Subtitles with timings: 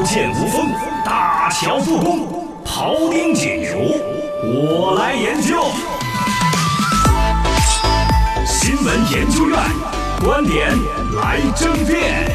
[0.00, 0.72] 刀剑无锋，
[1.04, 2.26] 大乔复工，
[2.64, 3.98] 庖丁解牛，
[4.42, 5.62] 我来研究。
[8.46, 9.58] 新闻研究院
[10.24, 10.70] 观点
[11.16, 12.32] 来争辩。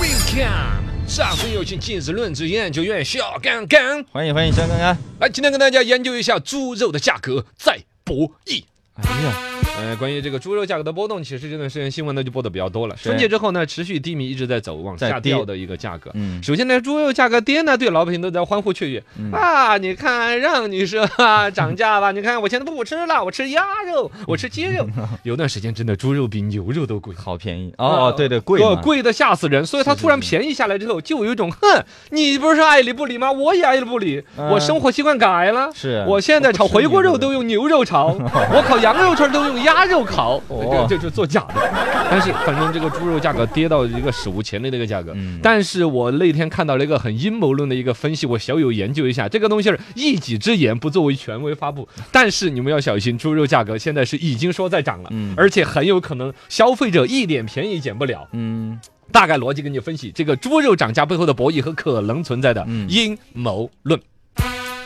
[0.00, 4.02] Welcome，掌声有请今日论之研究院小刚刚。
[4.12, 4.96] 欢迎欢迎，小刚刚。
[5.20, 8.64] 来，今天跟大家研究一下猪肉的价格再博弈。
[8.94, 12.96] 哎呀，呃，关于这个猪肉价格的波动，其实这段时间新闻呢就播的比较多了。
[13.00, 16.10] 春节之后呢，持续低迷，一直在走往下跌掉的一个价格。
[16.14, 19.02] 嗯首先呢，猪肉价格跌呢，对老百姓都在欢呼雀跃、
[19.32, 19.76] 啊！
[19.78, 24.86] 你看，让你说啊涨价吧， 你看我现在不吃了，我吃鸭肉，我吃鸡肉。
[25.24, 27.14] 有段时间真的猪肉比牛肉都贵。
[27.14, 33.30] 好便宜哦，对对，贵贵的吓死人，所以它突然便宜下来之后，就有一种哼，你不是爱理不理吗？
[33.30, 35.70] 我也爱理不理，嗯我生活习惯改了。
[35.74, 38.06] 是我现在炒回锅肉都用牛肉炒，
[38.52, 41.54] 我烤羊肉串都用鸭肉烤，哦这这就做假的。
[42.10, 45.12] 但是反正这个猪肉价格跌到一个史无前例的一个价格。
[45.14, 51.88] 嗯但是我那天看到了一个很阴谋论的一个分析，我小有研究一下，这个东西是一己之言，不作为权威发布。
[52.10, 58.28] 但是你们要小心，猪肉价格现在是已经说在涨了，嗯而且很有可能消费者一点便宜捡不了。
[58.32, 58.78] 嗯
[59.10, 64.00] 大概逻辑跟你分析这个猪肉涨价背后的博弈和可能存在的嗯阴谋论。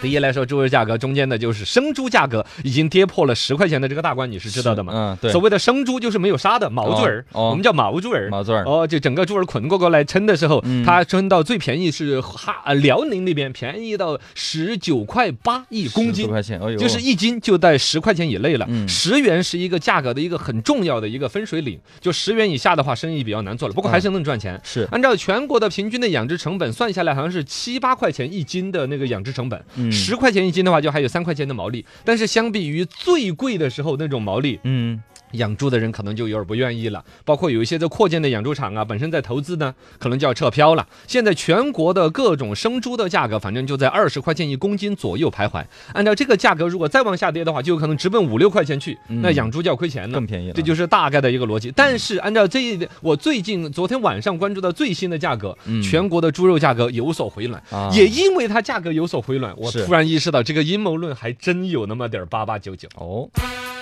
[0.02, 4.92] 第一来说，猪肉价格中间的就是生猪价格已经跌破了十块钱的这个大关，你是知道的嘛？
[4.94, 8.28] 嗯，对，所谓的生猪就是没有杀的毛猪儿，我们叫毛猪儿。
[8.30, 18.66] 毛猪儿，哦，就整个猪儿捆过过来称的时候，嗯它称到最便宜是哈呃辽宁那边便宜到十九块八一公斤多，块钱，哎呦，就是一斤就在十块钱以内了。
[18.68, 23.74] 嗯十元是一个价格的一个很重要的一个分水岭，就十元以下的话，生意比较难做了。
[23.74, 24.60] 不过还是能赚钱。
[24.64, 31.84] 是，按照全国的平均的养殖成本算下来，好像是七八块钱一斤的那个养殖成本，嗯十块钱一斤的话，就还有三块钱的毛利。
[32.04, 35.00] 但是相比于最贵的时候那种毛利，嗯
[35.32, 37.04] 养猪的人可能就有点不愿意了。
[37.24, 40.86] 包括有一些在扩建的养猪场啊，本身在投资呢，可能就要撤漂了。
[41.06, 45.64] 现在全国的各种生猪的价格，反正就在二十块钱一公斤左右徘徊。
[45.92, 50.26] 按照这个价格，如果再往下跌的话，就有可能直奔五六块钱去，嗯那养猪就要亏钱了更。
[50.26, 62.88] 便宜了，这就是大概的一个逻辑，但是按照这一，我最近昨天晚上关注到最新的价格，嗯全国的猪肉价格有所回暖，啊也因为它价格有所回暖，我突然意识到这个阴谋论还真有那么点儿八八九九。
[62.96, 63.28] 哦，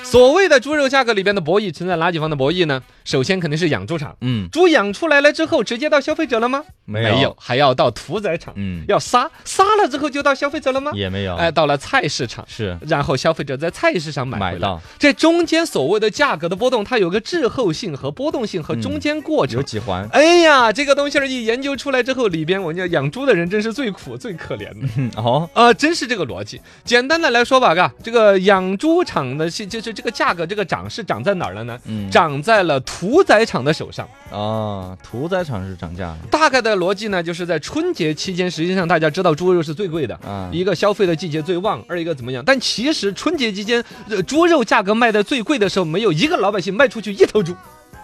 [0.03, 2.83] 所谓的猪肉价格里边的博弈存在哪几方的博弈呢？
[3.05, 6.65] 首先肯定是养猪场，嗯，猪养出来了之后直接到消费者了吗？
[6.87, 10.91] 没有有，还要到屠宰场，嗯，要杀，杀了之后就到消费者了吗？
[10.95, 12.45] 也没有，哎，到了菜市场。
[12.49, 19.63] 是然后消费者在菜市场买买到这中间所谓的价格的波动，它有个滞后性和波动性和中间过程有。
[19.63, 24.89] 几环，哎呀，这个东西儿一研究出来之后，里边我讲，养猪的人真是最苦最可怜的。
[24.97, 26.61] 嗯 哦，啊、真是这个逻辑。
[26.85, 31.79] 简单的来说吧，嘎，这个养猪场的是就是这个价格，这个涨是涨在哪儿了呢？
[31.87, 34.09] 嗯，涨在了屠宰场的手上。
[34.31, 40.15] 啊，屠宰场是涨价了大概的逻辑呢，就是在春节期间，实际上大家知道猪肉是最贵的。
[40.17, 42.43] 啊，一个消费的季节最旺，二一个怎么样？
[42.47, 47.53] 但其实春节期间，呃，猪肉价格卖的最贵的时候，没有一个老百姓卖出去一头猪，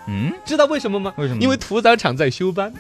[0.09, 1.15] 嗯，知道为什么吗？
[1.17, 2.73] 为什么因为屠宰场在休班。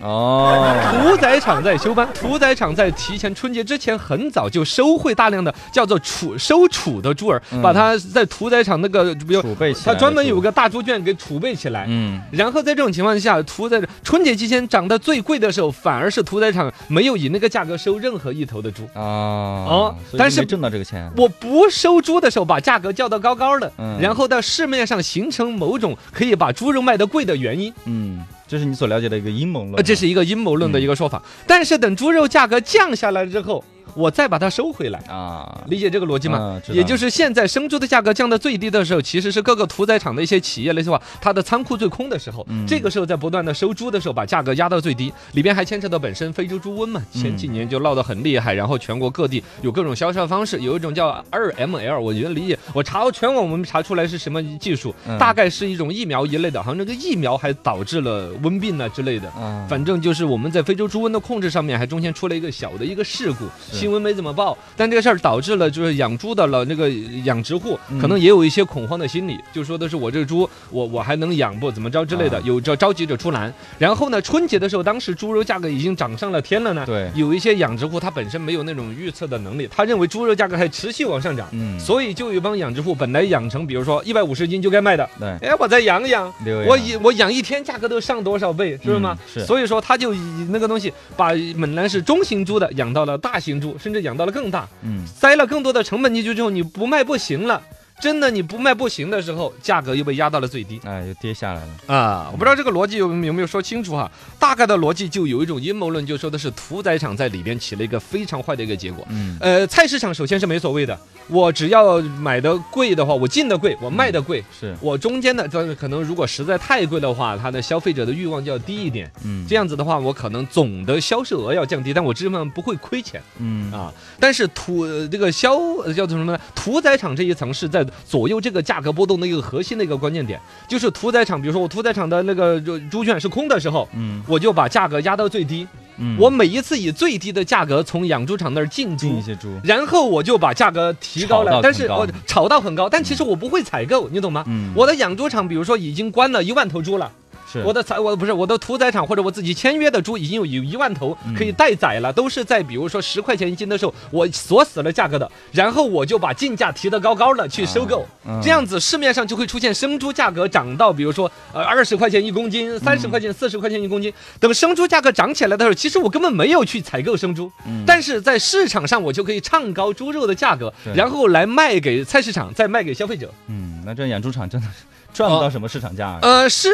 [0.00, 7.60] 哦，屠宰场在休班，屠宰场在提前春节之前很早就收回大量的叫做储收储的猪儿，嗯。
[7.62, 11.84] 把它在屠宰场那个比如储备起来的它专门有个大猪圈给储备起来。
[11.88, 18.84] 嗯，然后在这种情况下，屠宰春节期间涨得最贵的时候，反而是屠宰场没有以那个价格收任何一头的猪。
[18.94, 23.98] 啊，哦所以但是没挣到这个钱，我不收猪的时候，把价格叫得高高的，嗯。
[24.00, 31.22] 然后到市面上形成某种可以把猪肉卖得贵的原因，嗯，这是你所了解的一个阴谋论，，这是一个阴谋论的一个说法。
[31.46, 33.64] 但是等猪肉价格降下来之后，
[33.94, 34.98] 我再把它收回来。
[35.08, 36.60] 啊，理解这个逻辑吗？
[36.68, 42.66] 也就是现在生猪的价格降到最低的时候，其实是各个屠宰场的一些企业那些话，它的仓库最空的时候，嗯。
[42.66, 55.18] 这个时候在不断的收猪的时候，把价格压到最低，里边还牵扯到本身非洲猪瘟嘛，嗯前几年就闹得很厉害，然后全国各地有各种销售方式，有一种叫二 ml，我觉得理解，我查全网我们查出来是什么技术，嗯。
[55.18, 59.28] 大概是一种疫苗一类的，好像这个疫苗还导致了瘟病啊之类的。
[59.30, 66.90] 啊，反正就是我们在非洲猪瘟的控制上面，还中间出了一个小的一个事故，是新闻没怎么报，但这个事儿导致了就是养猪的了那个
[67.24, 67.98] 养殖户嗯。
[67.98, 71.70] 可能也有一些恐慌的心理，就说的是我这个猪我我还能养不？
[71.72, 73.52] 怎么着之类的啊，有着着急者出栏。
[73.78, 77.10] 然后呢，春节的时候，当时猪肉价格已经涨上了天了呢，对。
[77.14, 81.48] 有一些养殖户他本身没有那种预测的能力，他认为猪肉价格还持续往上涨。
[81.52, 86.32] 嗯，所以就有一帮养殖户本来养成，比如说一百五十斤就该卖的，对，哎，我再养养，
[86.66, 89.16] 我一我养一天价格都上多少倍，是不是吗？
[89.34, 89.46] 嗯是。
[89.46, 91.30] 所以说他就以那个东西把
[91.60, 97.62] 本来是中型猪的养到了大型猪，甚至养到了更大，嗯，塞了更多的成本进去之后，你不卖不行了。
[98.00, 100.80] 真的你不卖不行的时候，价格又被压到了最低。
[100.84, 101.94] 哎，又跌下来了。
[101.94, 104.10] 啊，我不知道这个逻辑有有没有说清楚哈。
[104.38, 109.06] 大概的逻辑就有一种阴谋论，就说的是屠宰场在里边起了一个非常坏的一个结果。
[109.10, 110.98] 嗯呃，菜市场首先是没所谓的，
[111.28, 114.42] 我只要买的贵的话，我进的贵，我卖的贵。
[114.58, 119.10] 是，我中间的，这可能如果实在太贵的话，它的消费者的欲望就要低一点。
[119.24, 123.92] 嗯这样子的话，我可能总的销售额要降低，但我基本上不会亏钱嗯啊。
[124.18, 126.40] 但是屠呃这个销呃叫做什么呢？
[126.54, 135.66] 屠宰场这一层是在左右这个价格波动的一个核心的一个关键点，就是屠宰场，比如说我屠宰场的那个猪猪圈是空的时候，嗯我就把价格压到最低，
[135.98, 139.22] 嗯，我每一次以最低的价格从养猪场那儿进猪进一。
[139.22, 139.48] 些猪。
[139.64, 144.44] 然后我就把价格提高了但是我炒到很高，但其实我不会采购，你懂吗？
[144.46, 147.10] 嗯，我的养猪场，比如说已经关了一万头猪了，
[147.52, 147.62] 是。
[147.62, 167.84] 我的采我不是我的屠宰场或者我自己签约的猪已经有有一万头嗯可以待宰了，都是在比如说十块钱一斤的时候我锁死了价格的，然后我就把进价提得高高的去收购，嗯这样子市面上就会出现生猪价格涨到比如说呃二十块钱一公斤、三十块钱、四十块钱一公斤，等生猪价格涨起来的时候，其实我根本没有去采购生猪，嗯。
[167.86, 173.32] 但是在市场上我就可以唱高猪肉的价格，然后来卖给菜市场，再卖给消费者。
[173.48, 176.18] 嗯，那这养猪场真的是赚不到什么市场价啊。
[176.22, 176.68] 呃，是，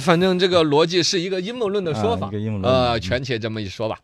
[0.00, 3.98] 反正这个逻辑是一个阴谋论的说法，啊一个阴谋论呃，嗯权且这么一说吧。